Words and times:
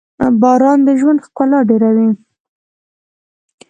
•باران 0.41 0.79
د 0.87 0.89
ژوند 0.99 1.23
ښکلا 1.25 1.59
ډېروي. 1.69 2.09